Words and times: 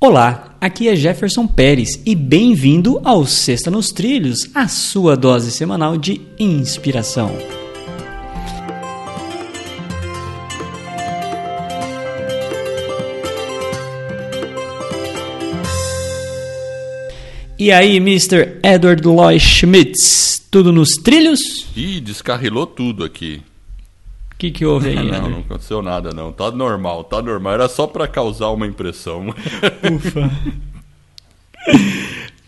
Olá, 0.00 0.56
aqui 0.60 0.88
é 0.88 0.94
Jefferson 0.94 1.44
Pérez 1.44 2.00
e 2.06 2.14
bem-vindo 2.14 3.00
ao 3.02 3.26
Sexta 3.26 3.68
nos 3.68 3.88
Trilhos, 3.88 4.48
a 4.54 4.68
sua 4.68 5.16
dose 5.16 5.50
semanal 5.50 5.96
de 5.96 6.20
inspiração. 6.38 7.36
E 17.58 17.72
aí, 17.72 17.96
Mr. 17.96 18.60
Edward 18.62 19.04
Lloyd 19.04 19.40
Schmitz, 19.40 20.40
tudo 20.48 20.72
nos 20.72 20.90
trilhos? 21.02 21.66
Ih, 21.76 22.00
descarrilou 22.00 22.68
tudo 22.68 23.02
aqui. 23.02 23.42
O 24.38 24.40
que, 24.40 24.52
que 24.52 24.64
houve 24.64 24.90
aí? 24.90 24.94
não, 25.10 25.30
não 25.30 25.38
aconteceu 25.40 25.82
nada 25.82 26.12
não. 26.14 26.30
Tá 26.30 26.52
normal, 26.52 27.02
tá 27.02 27.20
normal. 27.20 27.54
Era 27.54 27.68
só 27.68 27.88
pra 27.88 28.06
causar 28.06 28.50
uma 28.50 28.68
impressão. 28.68 29.34
Ufa. 29.92 30.30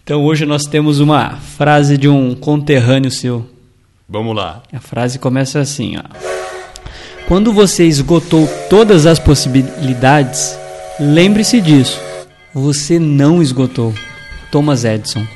Então 0.04 0.24
hoje 0.24 0.46
nós 0.46 0.66
temos 0.66 1.00
uma 1.00 1.32
frase 1.36 1.98
de 1.98 2.06
um 2.08 2.32
conterrâneo 2.32 3.10
seu. 3.10 3.44
Vamos 4.08 4.36
lá. 4.36 4.62
A 4.72 4.78
frase 4.78 5.18
começa 5.18 5.58
assim, 5.58 5.96
ó. 5.96 6.02
Quando 7.26 7.52
você 7.52 7.84
esgotou 7.84 8.48
todas 8.68 9.04
as 9.04 9.18
possibilidades, 9.18 10.56
lembre-se 11.00 11.60
disso. 11.60 12.00
Você 12.54 13.00
não 13.00 13.42
esgotou. 13.42 13.92
Thomas 14.52 14.84
Edison. 14.84 15.26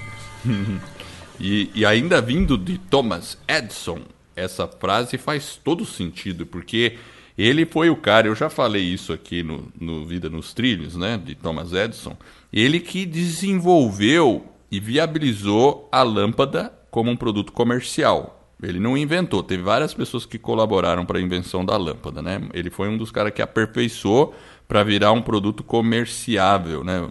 E, 1.41 1.69
e 1.75 1.85
ainda 1.85 2.23
vindo 2.23 2.57
de 2.57 2.79
Thomas 2.79 3.37
Edison, 3.49 3.99
essa 4.37 4.67
frase 4.67 5.19
faz 5.19 5.61
todo 5.63 5.85
sentido, 5.85 6.47
porque 6.47 6.99
ele 7.37 7.67
foi 7.67 7.91
o 7.91 7.97
cara, 7.97 8.29
eu 8.29 8.35
já 8.35 8.49
falei 8.49 8.83
isso 8.83 9.13
aqui 9.13 9.43
no, 9.43 9.69
no 9.81 10.05
Vida 10.07 10.31
nos 10.31 10.55
Trilhos, 10.55 10.97
né, 10.97 11.21
de 11.23 11.35
Thomas 11.35 11.73
Edison, 11.73 12.17
ele 12.53 12.79
que 12.79 13.05
desenvolveu 13.05 14.47
e 14.71 14.79
viabilizou 14.79 15.89
a 15.91 16.03
lâmpada 16.03 16.73
como 16.91 17.11
um 17.11 17.17
produto 17.17 17.53
comercial. 17.53 18.41
Ele 18.63 18.79
não 18.79 18.97
inventou, 18.97 19.43
teve 19.43 19.63
várias 19.63 19.93
pessoas 19.93 20.25
que 20.25 20.39
colaboraram 20.39 21.05
para 21.05 21.19
a 21.19 21.23
invenção 21.23 21.65
da 21.65 21.77
lâmpada, 21.77 22.23
né? 22.23 22.41
Ele 22.55 22.71
foi 22.71 22.89
um 22.89 22.97
dos 22.97 23.11
caras 23.11 23.33
que 23.33 23.43
aperfeiçoou 23.43 24.35
para 24.67 24.83
virar 24.83 25.13
um 25.13 25.21
produto 25.21 25.63
comerciável, 25.63 26.83
né? 26.83 27.11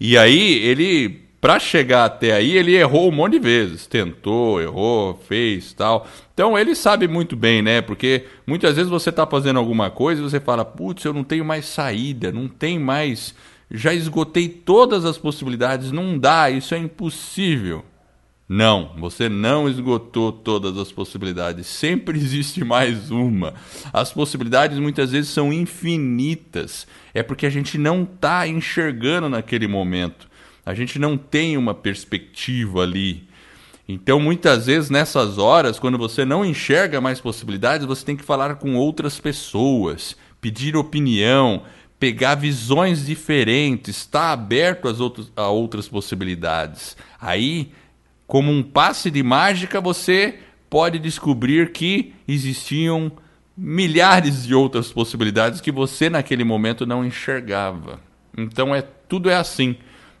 E 0.00 0.18
aí, 0.18 0.54
ele, 0.64 1.23
para 1.44 1.58
chegar 1.58 2.06
até 2.06 2.32
aí, 2.32 2.56
ele 2.56 2.74
errou 2.74 3.06
um 3.06 3.14
monte 3.14 3.32
de 3.32 3.38
vezes. 3.38 3.86
Tentou, 3.86 4.62
errou, 4.62 5.20
fez 5.28 5.74
tal. 5.74 6.08
Então, 6.32 6.58
ele 6.58 6.74
sabe 6.74 7.06
muito 7.06 7.36
bem, 7.36 7.60
né? 7.60 7.82
Porque 7.82 8.24
muitas 8.46 8.76
vezes 8.76 8.90
você 8.90 9.10
está 9.10 9.26
fazendo 9.26 9.58
alguma 9.58 9.90
coisa 9.90 10.22
e 10.22 10.24
você 10.24 10.40
fala, 10.40 10.64
putz, 10.64 11.04
eu 11.04 11.12
não 11.12 11.22
tenho 11.22 11.44
mais 11.44 11.66
saída, 11.66 12.32
não 12.32 12.48
tem 12.48 12.78
mais. 12.78 13.34
Já 13.70 13.92
esgotei 13.92 14.48
todas 14.48 15.04
as 15.04 15.18
possibilidades, 15.18 15.92
não 15.92 16.18
dá, 16.18 16.48
isso 16.48 16.74
é 16.74 16.78
impossível. 16.78 17.84
Não, 18.48 18.92
você 18.98 19.28
não 19.28 19.68
esgotou 19.68 20.32
todas 20.32 20.78
as 20.78 20.90
possibilidades. 20.90 21.66
Sempre 21.66 22.16
existe 22.20 22.64
mais 22.64 23.10
uma. 23.10 23.52
As 23.92 24.10
possibilidades 24.10 24.78
muitas 24.78 25.12
vezes 25.12 25.28
são 25.28 25.52
infinitas. 25.52 26.86
É 27.12 27.22
porque 27.22 27.44
a 27.44 27.50
gente 27.50 27.76
não 27.76 28.04
está 28.04 28.48
enxergando 28.48 29.28
naquele 29.28 29.68
momento. 29.68 30.32
A 30.64 30.74
gente 30.74 30.98
não 30.98 31.16
tem 31.16 31.56
uma 31.56 31.74
perspectiva 31.74 32.82
ali. 32.82 33.28
Então, 33.88 34.18
muitas 34.18 34.66
vezes, 34.66 34.88
nessas 34.88 35.36
horas, 35.36 35.78
quando 35.78 35.98
você 35.98 36.24
não 36.24 36.44
enxerga 36.44 37.00
mais 37.00 37.20
possibilidades, 37.20 37.86
você 37.86 38.04
tem 38.04 38.16
que 38.16 38.24
falar 38.24 38.54
com 38.54 38.74
outras 38.76 39.20
pessoas, 39.20 40.16
pedir 40.40 40.74
opinião, 40.74 41.62
pegar 41.98 42.34
visões 42.34 43.04
diferentes, 43.04 43.96
estar 43.96 44.32
aberto 44.32 44.88
às 44.88 45.00
outros, 45.00 45.30
a 45.36 45.48
outras 45.48 45.86
possibilidades. 45.86 46.96
Aí 47.20 47.72
como 48.26 48.50
um 48.50 48.62
passe 48.62 49.10
de 49.10 49.22
mágica, 49.22 49.80
você 49.80 50.38
pode 50.68 50.98
descobrir 50.98 51.72
que 51.72 52.14
existiam 52.26 53.12
milhares 53.56 54.44
de 54.44 54.54
outras 54.54 54.90
possibilidades 54.90 55.60
que 55.60 55.70
você 55.70 56.10
naquele 56.10 56.42
momento 56.42 56.86
não 56.86 57.04
enxergava. 57.04 58.00
Então 58.36 58.74
é 58.74 58.82
tudo 58.82 59.30
é 59.30 59.36
assim, 59.36 59.76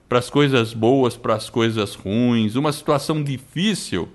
para 0.08 0.18
as 0.18 0.30
coisas 0.30 0.72
boas, 0.72 1.16
para 1.16 1.34
as 1.34 1.48
coisas 1.48 1.94
ruins, 1.94 2.54
uma 2.56 2.72
situação 2.72 3.22
difícil, 3.22 4.08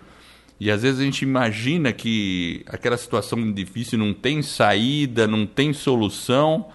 e 0.59 0.69
às 0.69 0.81
vezes 0.81 0.99
a 0.99 1.03
gente 1.03 1.21
imagina 1.21 1.93
que 1.93 2.63
aquela 2.67 2.97
situação 2.97 3.51
difícil 3.53 3.97
não 3.97 4.13
tem 4.13 4.41
saída, 4.41 5.25
não 5.25 5.45
tem 5.45 5.71
solução, 5.71 6.67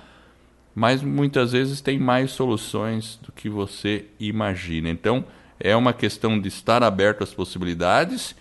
mas 0.75 1.03
muitas 1.03 1.53
vezes 1.53 1.81
tem 1.81 1.99
mais 1.99 2.31
soluções 2.31 3.19
do 3.23 3.31
que 3.31 3.49
você 3.49 4.07
imagina. 4.19 4.89
Então, 4.89 5.25
é 5.61 5.77
uma 5.77 5.93
questão 5.93 6.41
de 6.41 6.49
estar 6.49 6.83
aberto 6.83 7.23
às 7.23 7.35
possibilidades 7.35 8.35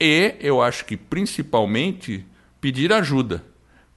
e 0.00 0.34
eu 0.40 0.60
acho 0.60 0.84
que 0.84 0.96
principalmente 0.96 2.24
pedir 2.60 2.92
ajuda. 2.92 3.44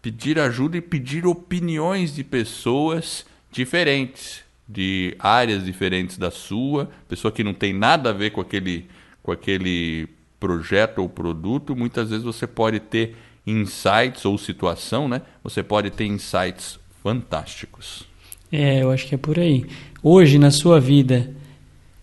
Pedir 0.01 0.39
ajuda 0.39 0.77
e 0.77 0.81
pedir 0.81 1.25
opiniões 1.25 2.15
de 2.15 2.23
pessoas 2.23 3.25
diferentes, 3.51 4.43
de 4.71 5.15
áreas 5.19 5.65
diferentes 5.65 6.17
da 6.17 6.31
sua, 6.31 6.89
pessoa 7.07 7.31
que 7.31 7.43
não 7.43 7.53
tem 7.53 7.73
nada 7.73 8.11
a 8.11 8.13
ver 8.13 8.31
com 8.31 8.39
aquele, 8.39 8.85
com 9.21 9.31
aquele 9.31 10.07
projeto 10.39 10.99
ou 10.99 11.09
produto, 11.09 11.75
muitas 11.75 12.09
vezes 12.09 12.23
você 12.23 12.47
pode 12.47 12.79
ter 12.79 13.15
insights 13.45 14.23
ou 14.25 14.37
situação, 14.37 15.07
né? 15.07 15.21
Você 15.43 15.61
pode 15.61 15.89
ter 15.89 16.05
insights 16.05 16.79
fantásticos. 17.03 18.05
É, 18.51 18.81
eu 18.81 18.91
acho 18.91 19.07
que 19.07 19.15
é 19.15 19.17
por 19.17 19.39
aí. 19.39 19.65
Hoje, 20.03 20.37
na 20.37 20.51
sua 20.51 20.79
vida, 20.79 21.31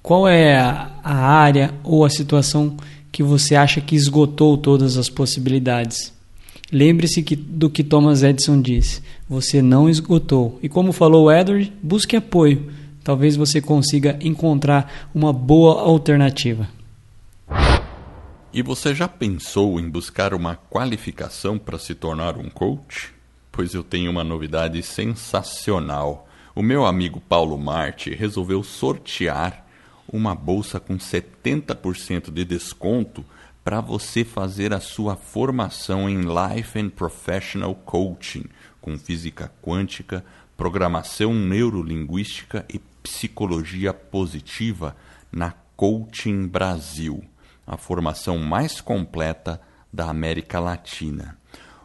qual 0.02 0.28
é 0.28 0.58
a, 0.58 0.90
a 1.02 1.14
área 1.14 1.74
ou 1.82 2.04
a 2.04 2.10
situação 2.10 2.76
que 3.10 3.22
você 3.22 3.54
acha 3.54 3.80
que 3.80 3.96
esgotou 3.96 4.56
todas 4.56 4.96
as 4.96 5.08
possibilidades? 5.08 6.12
Lembre-se 6.70 7.22
do 7.34 7.70
que 7.70 7.82
Thomas 7.82 8.22
Edison 8.22 8.60
disse: 8.60 9.02
você 9.28 9.62
não 9.62 9.88
esgotou. 9.88 10.58
E 10.62 10.68
como 10.68 10.92
falou 10.92 11.32
Edward, 11.32 11.72
busque 11.82 12.16
apoio. 12.16 12.70
Talvez 13.02 13.36
você 13.36 13.60
consiga 13.60 14.18
encontrar 14.20 15.08
uma 15.14 15.32
boa 15.32 15.80
alternativa. 15.80 16.68
E 18.52 18.62
você 18.62 18.94
já 18.94 19.08
pensou 19.08 19.80
em 19.80 19.88
buscar 19.88 20.34
uma 20.34 20.56
qualificação 20.56 21.58
para 21.58 21.78
se 21.78 21.94
tornar 21.94 22.36
um 22.36 22.50
coach? 22.50 23.12
Pois 23.50 23.72
eu 23.72 23.82
tenho 23.82 24.10
uma 24.10 24.24
novidade 24.24 24.82
sensacional. 24.82 26.28
O 26.54 26.62
meu 26.62 26.84
amigo 26.84 27.20
Paulo 27.20 27.56
Marte 27.56 28.14
resolveu 28.14 28.62
sortear 28.62 29.66
uma 30.10 30.34
bolsa 30.34 30.80
com 30.80 30.96
70% 30.96 32.30
de 32.30 32.44
desconto 32.44 33.24
para 33.68 33.82
você 33.82 34.24
fazer 34.24 34.72
a 34.72 34.80
sua 34.80 35.14
formação 35.14 36.08
em 36.08 36.22
Life 36.22 36.78
and 36.78 36.88
Professional 36.88 37.74
Coaching, 37.74 38.46
com 38.80 38.96
física 38.96 39.52
quântica, 39.60 40.24
programação 40.56 41.34
neurolinguística 41.34 42.64
e 42.72 42.78
psicologia 43.02 43.92
positiva 43.92 44.96
na 45.30 45.52
Coaching 45.76 46.46
Brasil, 46.46 47.22
a 47.66 47.76
formação 47.76 48.38
mais 48.38 48.80
completa 48.80 49.60
da 49.92 50.08
América 50.08 50.58
Latina. 50.58 51.36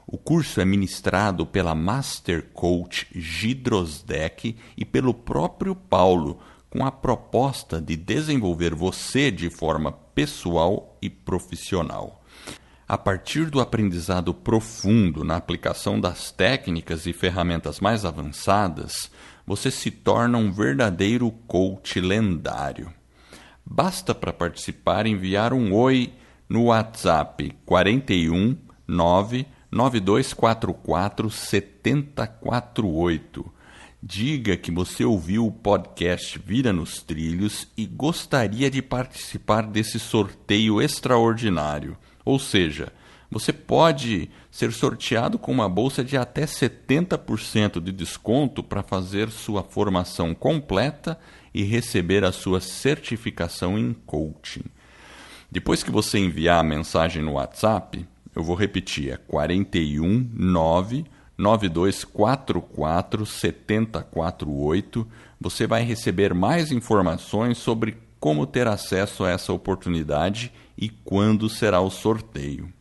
O 0.07 0.17
curso 0.17 0.61
é 0.61 0.65
ministrado 0.65 1.45
pela 1.45 1.75
Master 1.75 2.45
Coach 2.53 3.07
Gidrosdeck 3.13 4.55
e 4.77 4.85
pelo 4.85 5.13
próprio 5.13 5.75
Paulo, 5.75 6.39
com 6.69 6.85
a 6.85 6.91
proposta 6.93 7.81
de 7.81 7.97
desenvolver 7.97 8.73
você 8.73 9.29
de 9.29 9.49
forma 9.49 9.91
pessoal 10.13 10.97
e 11.01 11.09
profissional. 11.09 12.23
A 12.87 12.97
partir 12.97 13.49
do 13.49 13.59
aprendizado 13.59 14.33
profundo 14.33 15.23
na 15.23 15.35
aplicação 15.35 15.99
das 15.99 16.31
técnicas 16.31 17.05
e 17.05 17.13
ferramentas 17.13 17.79
mais 17.79 18.05
avançadas, 18.05 19.11
você 19.45 19.69
se 19.71 19.89
torna 19.89 20.37
um 20.37 20.51
verdadeiro 20.51 21.31
coach 21.47 21.99
lendário. 21.99 22.93
Basta 23.65 24.13
para 24.13 24.33
participar 24.33 25.07
enviar 25.07 25.53
um 25.53 25.73
oi 25.73 26.13
no 26.47 26.65
WhatsApp 26.65 27.55
41 27.65 28.57
99244 28.87 31.29
7048 31.29 33.62
Diga 34.05 34.57
que 34.57 34.69
você 34.69 35.05
ouviu 35.05 35.47
o 35.47 35.51
podcast 35.51 36.37
Vira 36.37 36.73
nos 36.73 37.01
Trilhos 37.01 37.69
e 37.77 37.85
gostaria 37.85 38.69
de 38.69 38.81
participar 38.81 39.65
desse 39.65 39.97
sorteio 39.97 40.81
extraordinário. 40.81 41.95
Ou 42.25 42.37
seja, 42.37 42.91
você 43.31 43.53
pode 43.53 44.29
ser 44.51 44.73
sorteado 44.73 45.39
com 45.39 45.53
uma 45.53 45.69
bolsa 45.69 46.03
de 46.03 46.17
até 46.17 46.43
70% 46.43 47.79
de 47.79 47.93
desconto 47.93 48.61
para 48.61 48.83
fazer 48.83 49.29
sua 49.29 49.63
formação 49.63 50.35
completa 50.35 51.17
e 51.53 51.63
receber 51.63 52.25
a 52.25 52.33
sua 52.33 52.59
certificação 52.59 53.79
em 53.79 53.93
coaching. 53.93 54.65
Depois 55.49 55.81
que 55.81 55.91
você 55.91 56.19
enviar 56.19 56.59
a 56.59 56.67
mensagem 56.67 57.23
no 57.23 57.35
WhatsApp, 57.35 58.05
eu 58.35 58.43
vou 58.43 58.57
repetir, 58.57 59.13
é 59.13 59.17
419 59.17 61.05
9244 61.37 63.25
7048. 63.25 65.07
Você 65.39 65.67
vai 65.67 65.83
receber 65.83 66.33
mais 66.33 66.71
informações 66.71 67.57
sobre 67.57 67.97
como 68.19 68.45
ter 68.45 68.67
acesso 68.67 69.23
a 69.23 69.31
essa 69.31 69.51
oportunidade 69.51 70.51
e 70.77 70.89
quando 70.89 71.49
será 71.49 71.81
o 71.81 71.89
sorteio. 71.89 72.71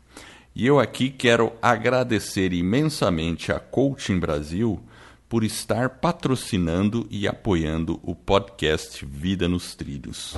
E 0.55 0.67
eu 0.67 0.79
aqui 0.79 1.11
quero 1.11 1.53
agradecer 1.63 2.53
imensamente 2.53 3.51
a 3.51 3.59
Coaching 3.59 4.19
Brasil 4.19 4.81
por 5.29 5.43
estar 5.45 5.89
patrocinando 5.89 7.07
e 7.11 7.27
apoiando 7.27 7.99
o 8.03 8.15
podcast 8.15 9.05
Vida 9.07 9.49
nos 9.49 9.75
Trilhos. 9.75 10.35